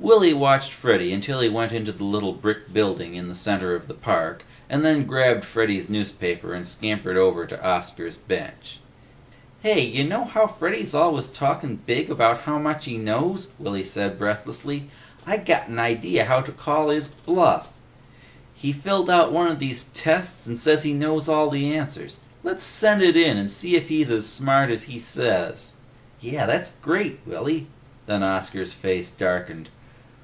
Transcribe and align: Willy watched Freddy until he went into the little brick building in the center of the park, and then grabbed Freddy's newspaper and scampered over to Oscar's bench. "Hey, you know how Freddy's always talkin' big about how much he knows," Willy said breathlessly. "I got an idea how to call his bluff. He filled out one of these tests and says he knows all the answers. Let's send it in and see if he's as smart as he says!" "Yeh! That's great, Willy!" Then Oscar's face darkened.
Willy 0.00 0.34
watched 0.34 0.72
Freddy 0.72 1.14
until 1.14 1.40
he 1.40 1.48
went 1.48 1.72
into 1.72 1.90
the 1.92 2.04
little 2.04 2.34
brick 2.34 2.70
building 2.70 3.14
in 3.14 3.28
the 3.28 3.34
center 3.34 3.74
of 3.74 3.86
the 3.88 3.94
park, 3.94 4.42
and 4.68 4.84
then 4.84 5.06
grabbed 5.06 5.46
Freddy's 5.46 5.88
newspaper 5.88 6.52
and 6.52 6.68
scampered 6.68 7.16
over 7.16 7.46
to 7.46 7.64
Oscar's 7.66 8.18
bench. 8.18 8.80
"Hey, 9.62 9.80
you 9.82 10.04
know 10.04 10.24
how 10.24 10.46
Freddy's 10.46 10.92
always 10.92 11.28
talkin' 11.28 11.80
big 11.86 12.10
about 12.10 12.42
how 12.42 12.58
much 12.58 12.84
he 12.84 12.98
knows," 12.98 13.46
Willy 13.58 13.84
said 13.84 14.18
breathlessly. 14.18 14.90
"I 15.26 15.38
got 15.38 15.68
an 15.68 15.78
idea 15.78 16.26
how 16.26 16.42
to 16.42 16.52
call 16.52 16.90
his 16.90 17.08
bluff. 17.08 17.72
He 18.52 18.72
filled 18.72 19.08
out 19.08 19.32
one 19.32 19.50
of 19.50 19.58
these 19.60 19.84
tests 19.94 20.46
and 20.46 20.58
says 20.58 20.82
he 20.82 20.92
knows 20.92 21.28
all 21.28 21.48
the 21.48 21.72
answers. 21.74 22.18
Let's 22.42 22.64
send 22.64 23.00
it 23.00 23.16
in 23.16 23.38
and 23.38 23.50
see 23.50 23.74
if 23.74 23.88
he's 23.88 24.10
as 24.10 24.28
smart 24.28 24.68
as 24.70 24.82
he 24.82 24.98
says!" 24.98 25.72
"Yeh! 26.20 26.44
That's 26.44 26.72
great, 26.82 27.20
Willy!" 27.24 27.68
Then 28.06 28.22
Oscar's 28.22 28.74
face 28.74 29.10
darkened. 29.10 29.70